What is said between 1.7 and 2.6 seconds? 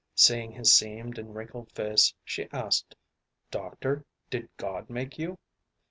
face, she